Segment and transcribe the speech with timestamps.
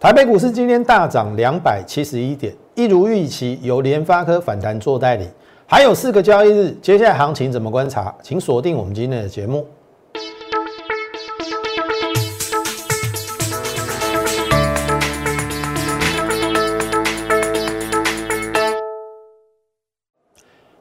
[0.00, 5.28] 台北股市今天大涨两百七十一点，一如预期，由联发科反弹做代理。
[5.66, 8.14] 还有四个交易日，接下来行情怎么观察？
[8.22, 9.66] 请锁定我们今天的节目。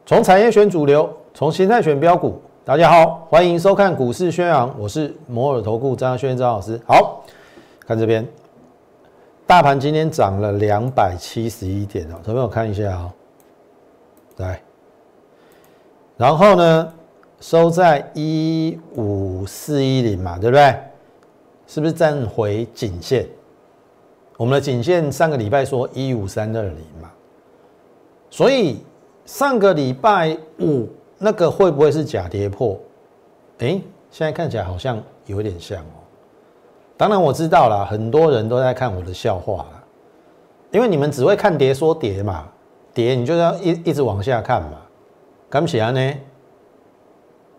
[0.06, 2.40] 从产业选主流，从形态选标股。
[2.64, 6.80] 大家好，欢迎收看股市宣扬，我是摩尔投顾张轩张老师。
[6.86, 7.26] 好
[7.88, 8.24] 看这边。
[9.48, 13.14] 大盘今天涨了两百七十一点哦，朋友看一下啊，
[14.36, 14.62] 来，
[16.18, 16.94] 然后呢，
[17.40, 20.78] 收在一五四一零嘛，对不对？
[21.66, 23.26] 是不是站回颈线？
[24.36, 27.10] 我们的颈线上个礼拜说一五三二零嘛，
[28.30, 28.84] 所以
[29.26, 32.78] 上个礼拜五那个会不会是假跌破？
[33.60, 35.97] 哎，现在看起来好像有点像哦。
[36.98, 39.84] 当然我知道了，很多人都在看我的笑话了，
[40.72, 42.46] 因为你们只会看跌说跌嘛，
[42.92, 44.80] 跌你就要一一直往下看嘛，
[45.48, 46.14] 敢不起来呢？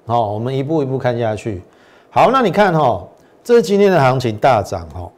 [0.06, 1.62] 好，我们一步一步看下去。
[2.10, 3.06] 好，那你看哈，
[3.44, 5.08] 这是今天的行情大涨哈，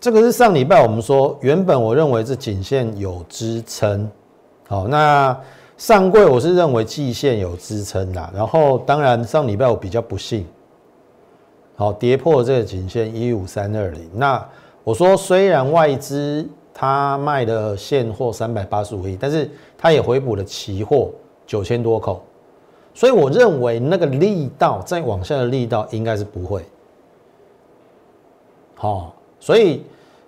[0.00, 4.10] 这个是上礼拜我们说，原本我认为是颈线有支撑，
[4.66, 5.38] 好，那
[5.76, 10.46] 上柜我是认为季线有支撑啦，然后当然上礼拜我比较不幸。
[11.74, 14.08] 好，跌破这个颈线一五三二零。
[14.14, 14.46] 那
[14.84, 21.10] 我说，虽然外资它卖的现货三百八十五亿，但是它也回补了期货
[21.46, 22.22] 九千多口，
[22.92, 26.62] 所以我认为那个力道再往下的力道应该是不会。
[28.74, 29.82] 好，所以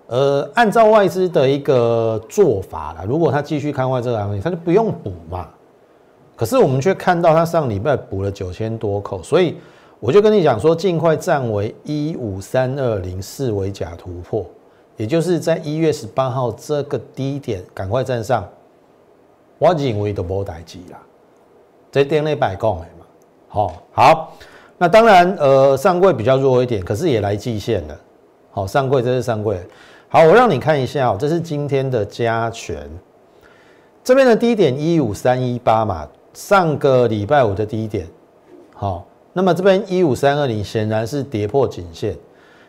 [0.07, 5.49] 呃，按照外资的一个做法啦，如果他继续看坏这个行情，他就不用补嘛。
[6.35, 9.57] 可是我们却看到他上礼拜补了九千多口，所以。
[10.01, 14.45] 我就跟你讲说，尽快站为一五三二零四维假突破，
[14.99, 18.47] 也就是在一月十八号这个低点，赶快站上。
[19.59, 21.01] 我认为都无代志啦，
[21.91, 23.07] 这点内摆讲的嘛。
[23.49, 24.33] 好，好，
[24.77, 27.99] 那当然，呃，上柜比较弱一点，可是也来季线了。
[28.51, 29.59] 好，上柜这是上柜。
[30.09, 32.77] 好，我让你看一下，这是今天的加权，
[34.03, 38.07] 这边的低点一五三一八嘛，上个礼拜五的低点。
[38.75, 39.07] 好。
[39.37, 42.17] 那么这边一五三二零显然是跌破颈线，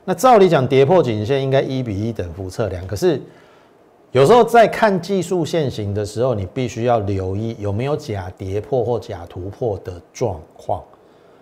[0.03, 3.21] 那照理讲跌破颈线应该一比一等幅测量，可是
[4.11, 10.83] 有时候在看技术线型的时候，你必须要留意有没有假跌破或假突破的状况。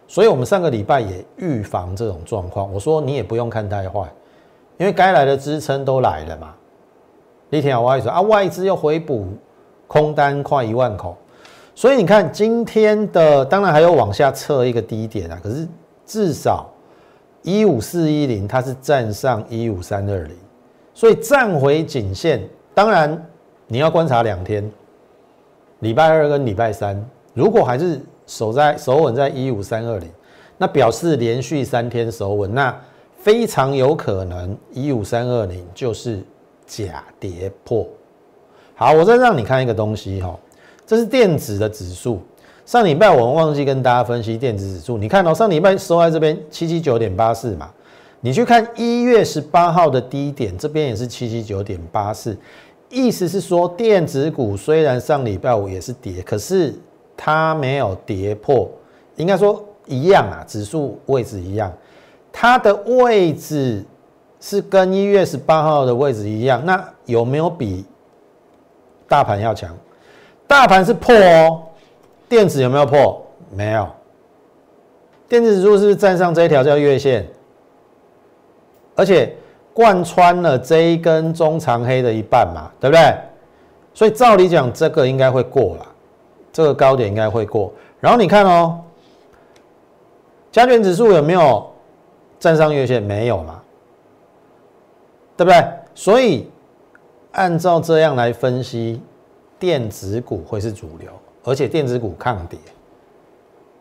[0.07, 4.11] 所以我们上个礼拜也预防这种状况，我说你也不用看太坏，
[4.77, 6.53] 因为该来的支撑都来了嘛。
[7.49, 9.27] 你听我意思啊，外资又回补
[9.87, 11.15] 空单快一万口。
[11.75, 15.67] 所以你看今天的，当然还有往下测一个低点啊，可是
[16.05, 16.69] 至少
[17.41, 20.35] 一五四一零它是站上一五三二零，
[20.93, 22.47] 所以站回颈线。
[22.75, 23.25] 当然
[23.67, 24.71] 你要观察两天，
[25.79, 27.03] 礼拜二跟礼拜三，
[27.33, 30.09] 如果还是守在守稳在一五三二零，
[30.57, 32.75] 那表示连续三天守稳，那
[33.17, 36.21] 非常有可能一五三二零就是
[36.67, 37.87] 假跌破。
[38.75, 40.37] 好，我再让你看一个东西哈。
[40.85, 42.21] 这是电子的指数。
[42.65, 44.97] 上礼拜我们忘记跟大家分析电子指数。
[44.97, 47.69] 你看到上礼拜收在这边七七九点八四嘛？
[48.21, 52.37] 你去看一月十八号的低点，这边也是七七九点八四。
[52.89, 56.73] 意思是说，电子股虽然上礼拜五也是跌，可是
[57.17, 58.69] 它没有跌破，
[59.17, 61.73] 应该说一样啊，指数位置一样，
[62.31, 63.83] 它的位置
[64.39, 66.65] 是跟一月十八号的位置一样。
[66.65, 67.83] 那有没有比
[69.07, 69.75] 大盘要强？
[70.47, 71.63] 大盘是破哦，
[72.29, 73.25] 电子有没有破？
[73.51, 73.87] 没有。
[75.27, 77.27] 电子指数是站上这一条叫月线？
[78.95, 79.35] 而且
[79.73, 83.15] 贯穿了这一根中长黑的一半嘛，对不对？
[83.95, 85.85] 所以照理讲，这个应该会过了，
[86.51, 87.73] 这个高点应该会过。
[87.99, 88.79] 然后你看哦，
[90.51, 91.67] 加权指数有没有
[92.39, 93.01] 站上月线？
[93.01, 93.59] 没有嘛，
[95.35, 95.65] 对不对？
[95.95, 96.47] 所以
[97.31, 99.01] 按照这样来分析。
[99.63, 101.09] 电子股会是主流，
[101.45, 102.59] 而且电子股抗跌。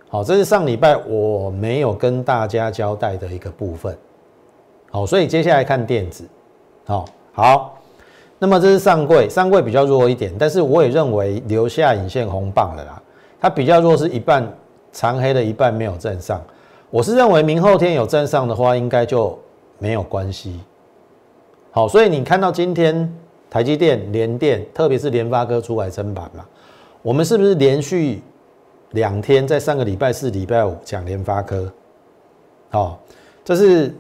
[0.08, 3.99] 好，这是上礼拜我没有跟大家交代的一个部分。
[4.93, 6.25] 好，所以接下来看电子。
[6.84, 7.76] 好，好，
[8.38, 13.02] 那么这是上柜，上柜比较弱一点，但是我也认为留下影线红棒了啦。
[13.40, 14.49] 它比较弱是一半
[14.93, 16.40] 长黑的一半没有站上。
[16.90, 19.37] 我是认为明后天有站上的话，应该就
[19.81, 20.61] 没有关系。
[21.73, 23.12] 好，所以你看到今天。
[23.52, 26.43] 台积电、联电，特别是联发科出来撑盘嘛？
[27.02, 28.22] 我们是不是连续
[28.93, 31.70] 两天在上个礼拜四、礼拜五讲联发科？
[32.70, 32.99] 好，
[33.44, 33.94] 这是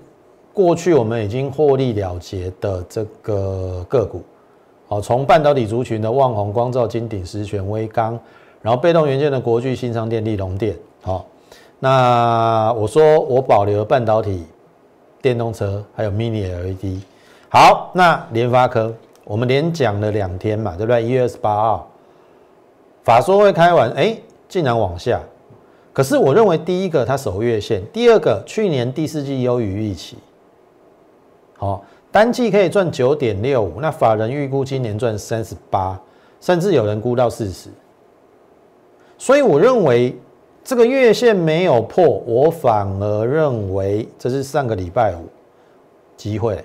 [0.54, 4.22] 过去我们已经获利了结的这个个股，
[4.88, 8.18] 好，从半导体族群的旺宏、光照、金鼎、石泉、微刚，
[8.62, 11.26] 然后被动元件的国巨、新商电、力隆电，好，
[11.78, 14.46] 那我说我保留半导体、
[15.20, 17.02] 电动车还有 Mini LED，
[17.50, 18.90] 好，那联发科
[19.24, 21.02] 我们连讲了两天嘛，对不对？
[21.02, 21.90] 一月二十八号
[23.04, 24.16] 法说会开完，哎，
[24.48, 25.20] 竟然往下。
[25.92, 30.16] 可是我认为，第一个它守月线，第二个去年第四季优于预期，
[31.58, 36.00] 好，单季可以赚九点六五，那法人预估今年赚三十八，
[36.40, 37.68] 甚至有人估到四十，
[39.18, 40.18] 所以我认为
[40.64, 45.26] 这个月线没有破，我反而认为这是上个礼拜五
[46.16, 46.64] 机会，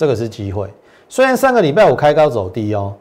[0.00, 0.66] 这个是机会，
[1.10, 2.94] 虽然上个礼拜五开高走低哦。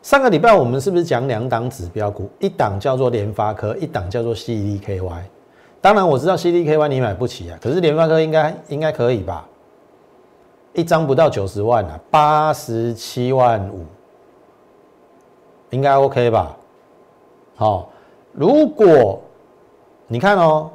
[0.00, 2.30] 上个礼拜我们是不是讲两档指标股？
[2.38, 5.20] 一档叫做联发科，一档叫做 CDKY。
[5.82, 9.46] 当然我知道 CDKY 你买不起啊，可是联发科应该应该可以吧？
[10.72, 13.84] 一张不到九十万啊，八十七万五，
[15.68, 16.56] 应该 OK 吧？
[17.54, 17.90] 好，
[18.32, 19.20] 如果
[20.06, 20.70] 你看哦，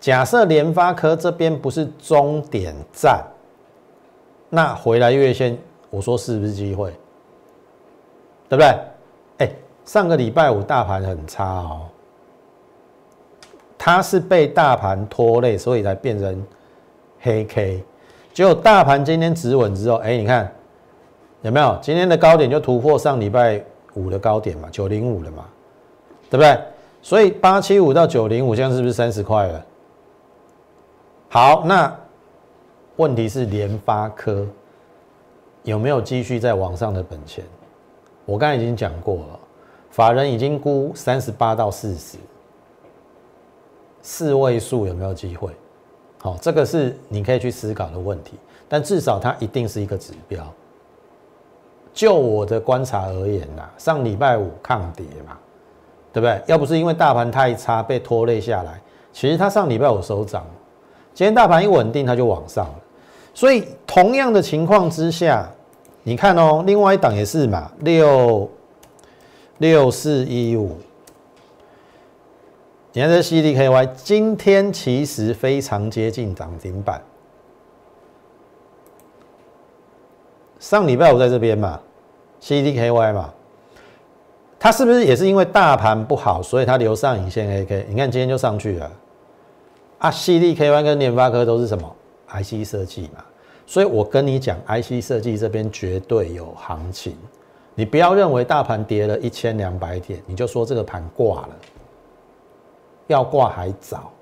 [0.00, 3.24] 假设联发科这边不是终点站，
[4.48, 5.56] 那回来月线，
[5.90, 6.90] 我说是不是机会？
[8.48, 8.78] 对不对？
[9.38, 9.50] 哎，
[9.84, 11.88] 上个礼拜五大盘很差哦，
[13.76, 16.46] 它是被大盘拖累，所以才变成
[17.20, 17.84] 黑 K。
[18.32, 20.52] 结果大盘今天止稳之后，哎，你看
[21.42, 21.76] 有没有？
[21.82, 23.62] 今天的高点就突破上礼拜
[23.94, 25.44] 五的高点嘛，九零五了嘛，
[26.30, 26.58] 对不对？
[27.02, 29.64] 所以八七五到九零五，现在是不是三十块了？
[31.28, 31.96] 好，那
[32.96, 34.46] 问题是联发科
[35.64, 37.44] 有没有继续在往上的本钱？
[38.24, 39.40] 我刚才已经讲过了，
[39.90, 42.16] 法人已经估三十八到四十，
[44.00, 45.50] 四位数有没有机会？
[46.22, 48.32] 好，这个是你可以去思考的问题。
[48.68, 50.44] 但至少它一定是一个指标。
[51.92, 55.38] 就我的观察而言呐，上礼拜五抗跌嘛，
[56.12, 56.42] 对不对？
[56.46, 58.80] 要不是因为大盘太差被拖累下来，
[59.12, 60.44] 其实它上礼拜五收涨，
[61.14, 62.74] 今天大盘一稳定，它就往上了。
[63.36, 65.46] 所以同样的情况之下。
[66.08, 68.48] 你看哦，另外一档也是嘛，六
[69.58, 70.78] 六四一五。
[72.92, 77.02] 你看这 CDKY 今天其实非常接近涨停板。
[80.60, 81.80] 上礼拜我在这边嘛
[82.40, 83.34] ，CDKY 嘛，
[84.60, 87.86] 它是不是也是因为大盘不好，所以它留上影线 AK？
[87.88, 88.88] 你看今天就上去了。
[89.98, 91.96] 啊，CDKY 跟联发科都是什么
[92.42, 93.24] IC 设计嘛？
[93.66, 97.16] 所以我跟你讲，IC 设计这边绝对有行情，
[97.74, 101.56] 你不要认为大盘跌了一千两百点，你就说这个盘挂了，
[103.08, 104.12] 要挂还早。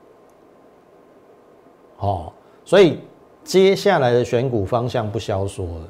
[1.99, 2.33] 哦，
[2.65, 3.01] 所以
[3.43, 5.89] 接下来的选股方向不消说了。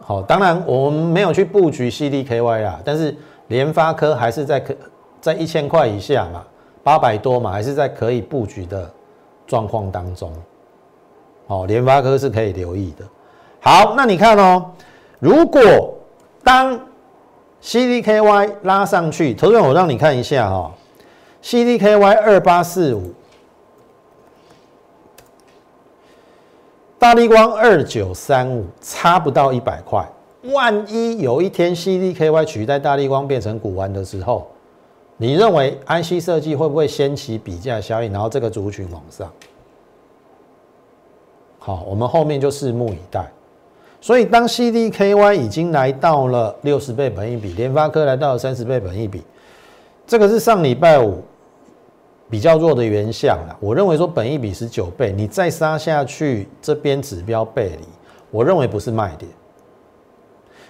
[0.00, 3.16] 好，当然我们没有去布局 CDKY 啦，但是
[3.48, 4.76] 联发科还是在可
[5.20, 6.44] 在一千块以下嘛，
[6.82, 8.90] 八百多嘛，还是在可以布局的
[9.50, 10.32] 状况当中。
[11.48, 13.04] 哦，联发科是可以留意的。
[13.58, 14.70] 好，那你看哦，
[15.18, 15.60] 如果
[16.44, 16.78] 当
[17.60, 20.72] CDKY 拉上去，投资我让你看一下哈
[21.42, 23.12] ，CDKY 二八四五，
[26.96, 30.08] 大力光二九三五，差不到一百块。
[30.54, 34.48] 万一有一天 CDKY 取代大力光变成古玩的时候，
[35.22, 39.30] 你认为 IC 设计会不会掀起比价效应，然后这个族群往上？
[41.58, 43.30] 好，我们后面就拭目以待。
[44.00, 49.22] 所以，当 CDKY 已经来到了六十倍本益比，联发科来到了三十倍本益比，
[50.06, 51.22] 这个是上礼拜五
[52.30, 53.54] 比较弱的原相了。
[53.60, 57.84] 我认为说本益比十九倍，你再杀下去，这边指标背离，
[58.30, 59.30] 我认为不是卖点。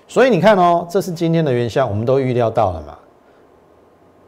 [0.08, 2.98] 所以你看哦，这是今天的原相，我们都预料到了嘛？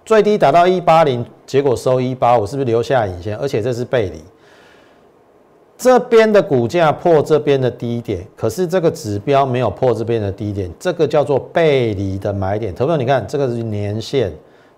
[0.04, 3.36] 最低达到一八零，结果收一八五，是不是留下影线？
[3.36, 4.22] 而且这是背离。
[5.78, 12.72] 这边的股价破这边的低点，可是这个指标没有破这边的低点，这个叫做背离的买点。
[12.72, 14.32] 投票，你看这个是年线，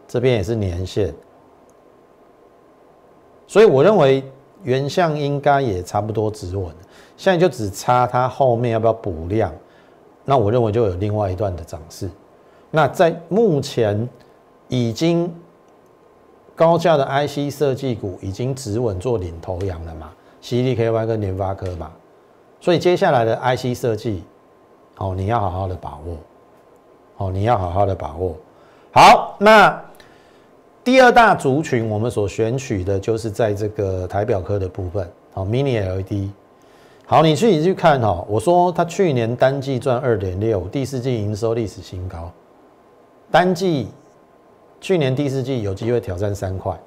[0.09, 1.13] 这边也是年线，
[3.47, 4.25] 所以我认为
[4.63, 6.75] 原相应该也差不多止稳，
[7.19, 9.53] 现在就只差它后面要不要补量，
[10.25, 12.09] 那我认为就有另外一段的涨势。
[12.71, 14.09] 那在目前
[14.75, 15.33] 已经
[16.57, 20.11] 高价的 IC 设计股已经止稳做领头羊了嘛
[20.43, 21.93] ？CDKY 跟联发科嘛，
[22.61, 24.25] 所以接下来的 IC 设计，
[24.99, 26.17] 哦，你要好好的把握，
[27.19, 28.37] 哦，你要好好的把握。
[28.93, 29.81] 好，那
[30.83, 36.31] 第二大族群，我们所选取的就是在这个台表科的部分，好，Mini LED。
[37.07, 42.31] 好，你去你去看哈，我说它去年单季赚二点六，第四季营收历史新高，
[43.31, 43.89] 单季
[44.85, 46.79] 去年第四季有机会挑战三块，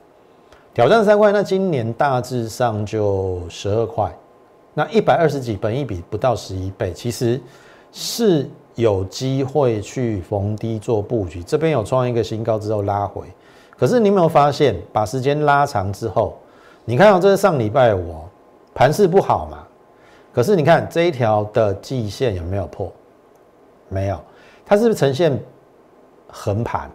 [0.72, 4.16] 挑战三块，那今年大致上就十二块，
[4.76, 7.42] 那一百二十几，本一比不到十一倍，其实
[7.92, 13.26] 是有机会去逢低做布局，这边有创一个新高之后拉回。
[13.76, 16.38] 可是你有没有发现，把时间拉长之后，
[16.86, 18.14] 你看到这是上礼拜五
[18.76, 19.64] 盘势不好嘛？
[20.32, 22.94] 可是你看这一条的季线有没有破？
[23.90, 24.20] 没有，
[24.64, 25.36] 它是不是呈现
[26.28, 26.88] 横盘？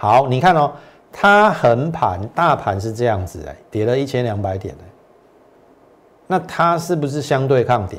[0.00, 0.70] 好，你看哦，
[1.10, 4.84] 它横盘，大盘是这样子哎，跌了一千两百点哎，
[6.28, 7.98] 那它是不是相对抗跌？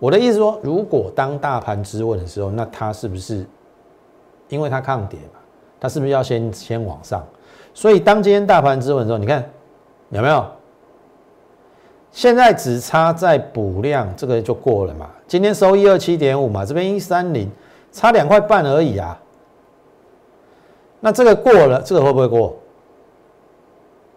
[0.00, 3.46] 我的意思说，如果当大盘支稳的时候，那它是不是
[4.48, 5.38] 因为它抗跌嘛？
[5.78, 7.24] 它是不是要先先往上？
[7.72, 9.48] 所以当今天大盘止稳之后，你看
[10.10, 10.44] 有没有？
[12.10, 15.08] 现在只差在补量，这个就过了嘛。
[15.28, 17.48] 今天收一二七点五嘛，这边一三零，
[17.92, 19.16] 差两块半而已啊。
[21.00, 22.56] 那这个过了，这个会不会过？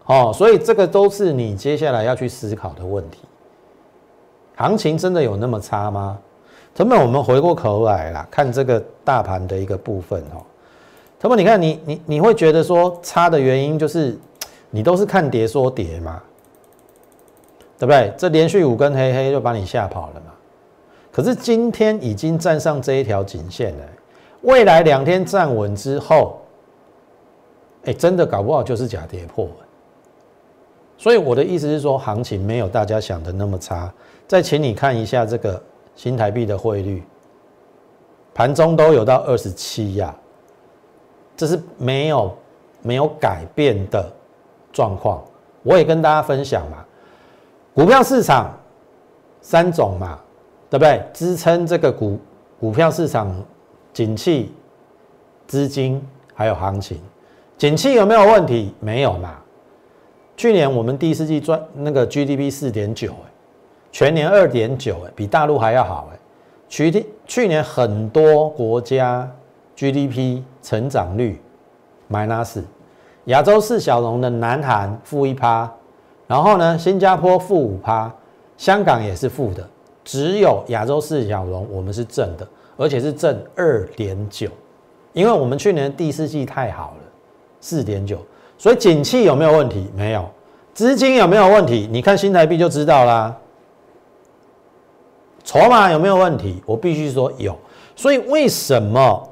[0.06, 3.20] 哦，所以这个都是你接下来要去思考的问题。
[4.56, 6.18] 行情真的有那么差吗？
[6.76, 10.42] 成本我们回过头来啦，看这个大盘的一个部分哦。
[11.20, 14.18] 他们，你看你你你会觉得说差的原因就是
[14.70, 16.22] 你都是看跌说跌嘛，
[17.78, 18.14] 对不对？
[18.18, 20.32] 这连续五根黑黑就把你吓跑了嘛。
[21.12, 23.84] 可是今天已经站上这一条颈线了，
[24.42, 26.39] 未来两天站稳之后，
[27.86, 29.48] 哎，真的搞不好就是假跌破。
[30.98, 33.92] 所以我的意思是说，行情没有大家想的那么差。
[34.28, 35.62] 再请你看一下这个
[35.96, 37.02] 新台币的汇率，
[38.34, 40.14] 盘中都有到二十七呀。
[41.38, 42.38] 这是没有
[42.82, 44.12] 没有改变的
[44.74, 45.24] 状况，
[45.64, 46.86] 我也跟大家分享嘛。
[47.74, 48.54] 股票市场
[49.40, 50.20] 三种嘛，
[50.70, 51.02] 对不对？
[51.14, 52.20] 支撑这个股
[52.60, 53.34] 股票市场
[53.94, 54.54] 景气、
[55.48, 57.02] 资金还有行情。
[57.60, 58.74] 景气有没有问题？
[58.80, 59.36] 没有嘛。
[60.38, 63.30] 去年我们第四季赚那个 GDP 四点九，哎，
[63.92, 66.20] 全年二点九，哎，比大陆还要好，哎。
[66.70, 69.30] 去去年很多国家。
[69.76, 71.40] GDP 成长率
[72.12, 72.62] minus，
[73.26, 75.72] 亚洲四小龙的南韩负一趴，
[76.28, 78.14] 然后呢，新加坡负五趴，
[78.58, 79.66] 香港也是负的，
[80.04, 84.50] 只有亚洲四小龙我们是正的，而且是正二点九，
[85.14, 87.04] 因为我们去年第四季太好了，
[87.62, 88.20] 四点九，
[88.58, 89.90] 所以景气有没有问题？
[89.96, 90.30] 没有，
[90.74, 91.88] 资金有没有问题？
[91.92, 93.36] 你看新台币就知道啦。
[95.44, 96.62] 筹码有没有问题？
[96.66, 97.58] 我必须说有，
[97.96, 99.30] 所以为什么？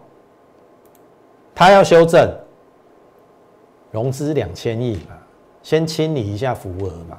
[1.54, 2.32] 他要修正
[3.92, 5.18] 融资两千亿嘛，
[5.64, 7.18] 先清理一下浮额嘛，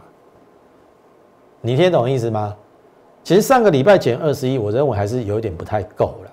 [1.61, 2.55] 你听懂意思吗？
[3.25, 6.31] 其实上个礼拜减二十亿，我认为还是有点不太够了，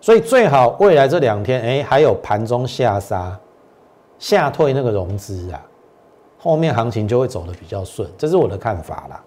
[0.00, 3.38] 所以最好未来这两天，哎，还有盘中下杀、
[4.18, 5.60] 下退那个融资啊，
[6.38, 9.22] 后面行情就会走得比较顺，这是我的看法啦。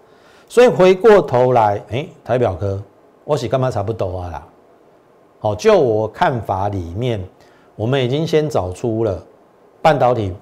[0.48, 2.82] 所以回过头来，哎，台表哥，
[3.24, 4.46] 我是干嘛差不多啊啦？
[5.40, 7.22] 好，就我看法里面。
[7.76, 9.24] 我们已经先找出了
[9.80, 10.34] 半导体、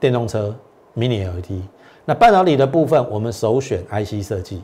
[0.00, 0.56] 电动车、
[0.96, 1.60] Mini LED。
[2.06, 4.62] 那半导体的部分，我们首选 IC 设计。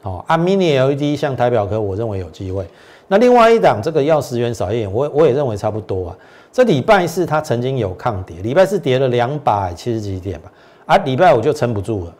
[0.00, 2.64] 好，按 Mini LED 像台表科，我认为有机会。
[3.08, 6.18] 那另外一档这个要十元少一点，我我也认为差不多啊。
[6.52, 10.52] 这礼拜四它曾经有抗跌，礼拜四跌了两百七十几点吧，
[10.86, 12.14] 啊，礼拜五就撑不住了。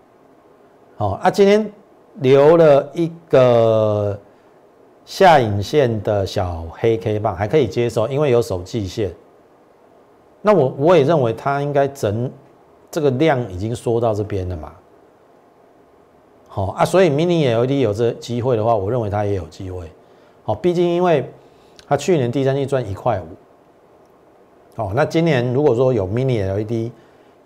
[0.98, 1.70] 哦，啊，今天
[2.16, 4.18] 留了一个。
[5.08, 9.14] 下影线的小黑 K 棒还可以接受，因为有手季线。
[10.42, 12.28] 那我我也认为它应该整
[12.90, 14.72] 这个量已经缩到这边了嘛。
[16.48, 19.88] 好啊，所以 Mini LED 有这机会的话，我认为它也有机会。
[20.46, 21.28] 好，毕竟因为
[21.88, 23.26] 它去年第三季赚一块五。
[24.76, 26.92] 好，那今年如果说有 Mini LED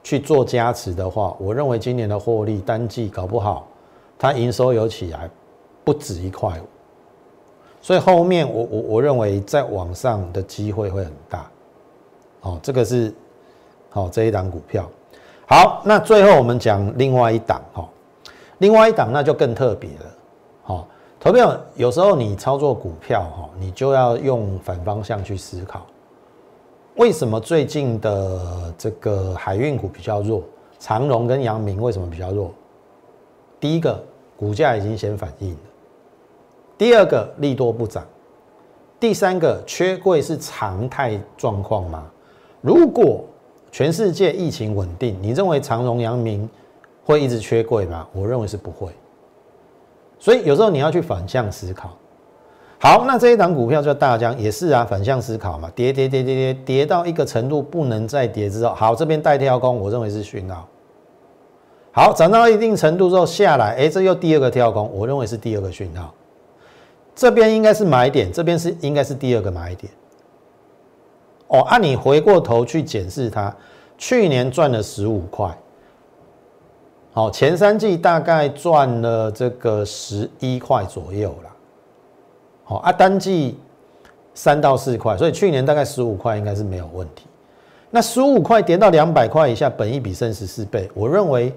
[0.03, 3.67] 去做加持的话，我认为今年的获利单季搞不好
[4.19, 5.31] 它营收有起来，
[5.83, 6.65] 不止一块五。
[7.81, 11.51] 所以后面我我我认为在网上的机会会很大，
[12.43, 13.11] 哦，这个是
[13.89, 14.87] 好这一档股票。
[15.47, 17.89] 好，那最后我们讲另外一档哈，
[18.59, 20.07] 另外一档那就更特别了，
[21.23, 25.85] 投票有时候你操作股票哈，你就要用反方向去思考，
[26.97, 30.43] 为什么最近的这个海运股比较弱，
[30.79, 32.51] 长荣跟阳明为什么比较弱？
[33.61, 34.03] 第一个
[34.35, 35.55] 股价已经先反应。
[36.79, 38.03] 第二个利多不涨，
[38.99, 42.11] 第三个，缺柜是常态状况吗？
[42.63, 43.23] 如果
[43.71, 46.49] 全世界疫情稳定，你认为长荣、阳明
[47.05, 48.09] 会一直缺柜吗？
[48.15, 48.91] 我认为是不会。
[50.21, 51.91] 所以有时候你要去反向思考。
[52.79, 60.69] 好，那这一档股票叫大疆，也是啊，反向思考嘛，跌跌跌跌跌跌到一个程度不能再跌之后，好，这边带跳空，我认为是讯号。
[61.93, 66.15] 好，涨到一定程度之后下来，哎，这又第二个跳空，我认为是第二个讯号。
[67.15, 69.93] 这边应该是买点，这边是应该是第二个买点。
[71.49, 73.55] 哦，按你回过头去检视它，
[73.99, 75.55] 去年赚了十五块，
[77.21, 81.51] 好，前三季大概赚了这个十一块左右了。
[82.65, 83.59] 好啊，单季
[84.33, 87.27] 三到四块，所以去年大概十五块应该是没有问题。
[87.91, 91.53] 那十五块跌到两百块以下，本一比升十四倍，我认为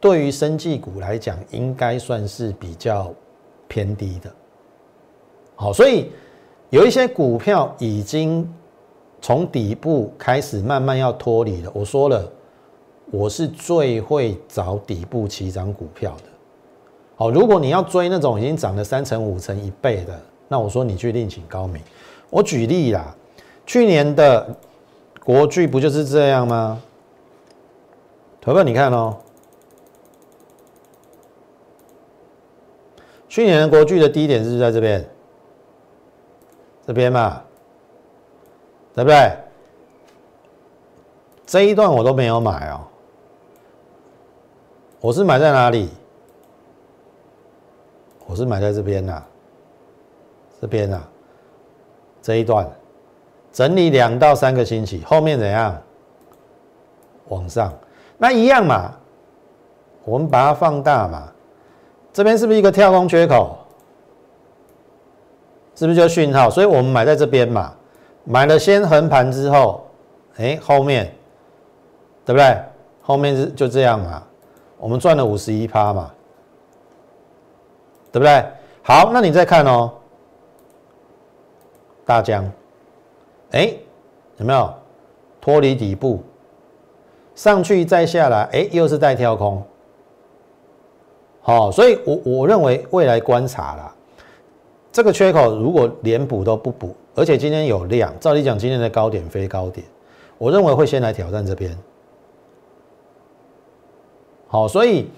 [0.00, 3.14] 对于生技股来讲，应该算是比较
[3.68, 4.28] 偏低的。
[5.54, 6.10] 好，所以
[6.70, 8.52] 有一些股票已经
[9.20, 11.70] 从底部开始慢慢要脱离了。
[11.72, 12.28] 我说了，
[13.14, 16.24] 我是最会找底部起涨股票的。
[17.14, 21.80] 好，如果你要追那种已经涨了三成、五成、一倍的，那我说你去另请高明。
[22.28, 23.14] 我举例啦，
[23.64, 24.56] 去年的
[25.24, 26.82] 国巨不就是这样吗？
[28.40, 29.16] 投票你看哦，
[33.28, 35.08] 去年的国巨的低点是在这边。
[36.86, 37.40] 这边嘛，
[38.92, 39.36] 对不对？
[41.46, 42.84] 这一段我都没有买哦，
[45.04, 45.90] 我是买在哪里？
[48.24, 49.22] 我是买在这边呐，
[50.58, 50.98] 这边呐，
[52.22, 52.66] 这一段
[53.52, 55.78] 整理两到三个星期，后面怎样？
[57.28, 57.70] 往上，
[58.16, 58.92] 那一样嘛，
[60.06, 61.30] 我们把它放大嘛，
[62.10, 63.58] 这边是不是一个跳空缺口？
[65.74, 66.48] 是不是就讯号？
[66.48, 67.74] 所以我们买在这边嘛，
[68.24, 69.86] 买了先横盘之后，
[70.36, 71.14] 哎，后面
[72.24, 72.58] 对不对？
[73.02, 74.22] 后面是就这样嘛，
[74.84, 76.12] 我们赚了五十一趴嘛，
[78.12, 78.44] 对不对？
[78.82, 79.90] 好，那你再看哦，
[82.04, 82.44] 大江，
[83.52, 83.72] 哎，
[84.36, 84.70] 有没有
[85.40, 86.22] 脱离底部，
[87.34, 89.62] 上去再下来，哎，又是带跳空，
[91.40, 93.94] 好，所以我我认为未来观察啦。
[94.92, 99.86] 这个缺口如果连补都不补，而且今天有量，照理讲今天的高点非高点，
[100.36, 101.74] 我认为会先来挑战这边。
[104.54, 105.08] 好，所以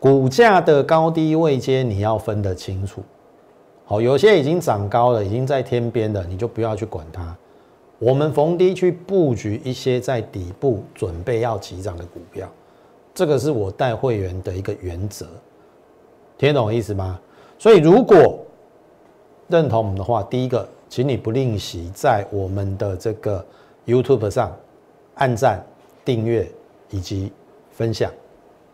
[0.00, 3.00] 股价的高低位阶你要分得清楚。
[3.84, 7.36] 好，有些已经涨高了，已经在天边的，你就不要去管它。
[8.00, 12.50] 我们逢低去布局一些在底部准备要起涨的股票，
[13.14, 15.28] 这个是我带会员的一个原则。
[16.36, 17.20] 听懂我意思吗？
[17.60, 18.36] 所以如果
[19.46, 23.46] 认同我们的话，第一个，请你不吝惜在我们的这个
[23.86, 24.50] YouTube 上
[25.14, 25.64] 按赞、
[26.04, 26.50] 订阅
[26.90, 27.30] 以及
[27.70, 28.10] 分享，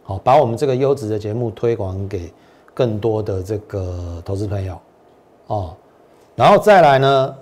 [0.05, 2.33] 好，把我们这个优质的节目推广给
[2.75, 4.79] 更多的这个投资朋友
[5.47, 5.75] 哦。
[6.35, 7.35] 然后再来呢，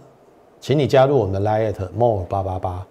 [0.60, 2.86] 请你加入我们的 Lite More 八八八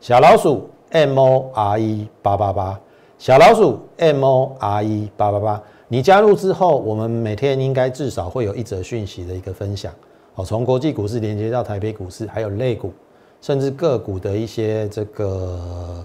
[0.00, 2.80] 小老鼠 M O R E 八八八
[3.18, 5.62] 小老鼠 M O R E 八八八。
[5.88, 9.90] 你加入之后，我们每天应该至少会有一则讯息的一个分享，
[10.34, 12.92] 好，从国际股市连接到台北股市，还有类股，
[13.40, 16.04] 甚至个股的一些这个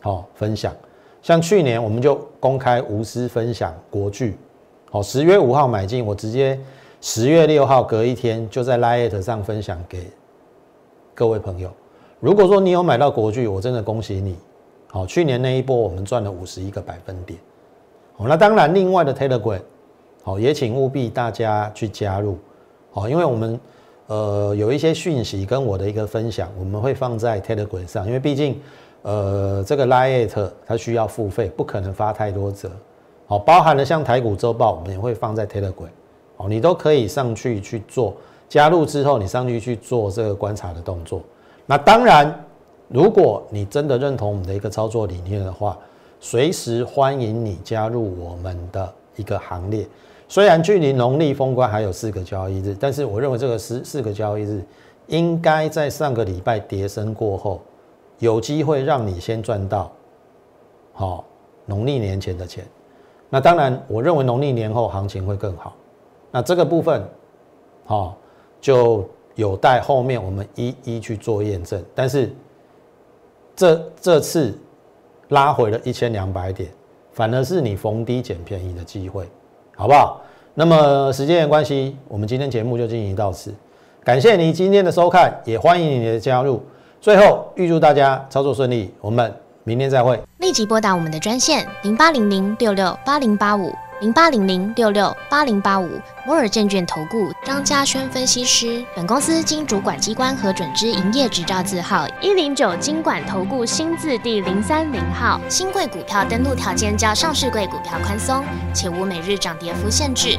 [0.00, 0.74] 好分享。
[1.22, 4.36] 像去年我们就公开无私分享国巨，
[4.90, 6.58] 好，十月五号买进，我直接
[7.00, 10.10] 十月六号隔一天就在 Lite 上分享给
[11.14, 11.70] 各位朋友。
[12.20, 14.36] 如果说你有买到国巨，我真的恭喜你，
[14.88, 17.38] 好，去年那一波我们赚了五十一个百分点。
[18.16, 19.60] 好那当然，另外的 Telegram，
[20.22, 22.38] 好，也请务必大家去加入，
[22.90, 23.58] 好，因为我们
[24.06, 28.60] 呃有一些讯息跟我的一个分享，我们会放在 Telegram 上，因为毕竟
[29.02, 32.70] 呃这个 Lite 它需要付费，不可能发太多折，
[33.26, 35.88] 好，包含了像台股周报，我们也会放在 Telegram，
[36.36, 38.14] 好，你都可以上去去做
[38.48, 41.22] 加入之后，你上去去做这个观察的动作。
[41.66, 42.44] 那当然，
[42.88, 45.78] 如果你真的认同我们的一个操作理念的话，
[46.18, 49.86] 随时欢迎你加入我们的一个行列。
[50.28, 54.62] 虽然距离农历封关还有四个交易日，但是我认为这个四四个交易日
[55.06, 57.60] 应该在上个礼拜跌升过后，
[58.20, 59.90] 有机会让你先赚到
[60.92, 61.24] 好
[61.66, 62.64] 农历年前的钱。
[63.28, 65.74] 那当然，我认为农历年后行情会更好。
[66.30, 67.02] 那这个部分，
[67.84, 68.16] 好
[68.60, 69.04] 就
[69.34, 71.84] 有待后面我们一一去做验证。
[71.96, 72.32] 但是
[73.56, 74.56] 这这次。
[75.30, 76.68] 拉回了一千两百点，
[77.12, 79.28] 反而是你逢低捡便宜的机会，
[79.76, 80.20] 好不好？
[80.54, 83.54] 那么时间的关系，我们今天节目就进行到此。
[84.02, 86.60] 感谢你今天的收看，也欢迎你的加入。
[87.00, 89.34] 最后，预祝大家操作顺利，我们
[89.64, 90.20] 明天再会。
[90.36, 95.88] 立即拨打我们的专线零八零零六六八零八五零八零零六六八零八五
[96.26, 98.84] 摩尔证券投顾张嘉轩分析师。
[98.94, 105.40] 本公司经主管机关核准之营业执照字号一零九金管投顾新字第零三零号。
[105.48, 110.38] 新贵股票登录条件较上市贵股票宽松，且无每日涨跌幅限制。